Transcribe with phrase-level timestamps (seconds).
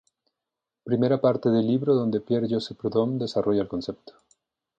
[0.83, 4.13] Primera parte del libro donde Pierre-Joseph Proudhon desarrolla el concepto.